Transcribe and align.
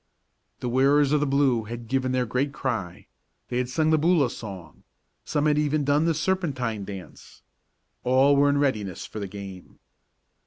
The 0.61 0.67
wearers 0.67 1.11
of 1.11 1.19
the 1.19 1.27
blue 1.27 1.65
had 1.65 1.87
given 1.87 2.11
their 2.11 2.25
great 2.25 2.51
cry 2.53 3.05
they 3.49 3.59
had 3.59 3.69
sung 3.69 3.91
the 3.91 3.99
Boola 3.99 4.31
song 4.31 4.81
some 5.25 5.45
had 5.45 5.59
even 5.59 5.83
done 5.85 6.05
the 6.05 6.15
serpentine 6.15 6.83
dance. 6.85 7.43
All 8.03 8.35
was 8.35 8.49
in 8.49 8.57
readiness 8.57 9.05
for 9.05 9.19
the 9.19 9.27
game. 9.27 9.77